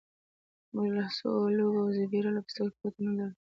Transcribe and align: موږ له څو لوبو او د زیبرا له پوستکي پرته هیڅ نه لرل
موږ 0.73 0.87
له 0.97 1.05
څو 1.17 1.29
لوبو 1.57 1.79
او 1.81 1.89
د 1.93 1.95
زیبرا 1.97 2.29
له 2.33 2.41
پوستکي 2.45 2.69
پرته 2.79 2.87
هیڅ 3.01 3.05
نه 3.05 3.11
لرل 3.17 3.31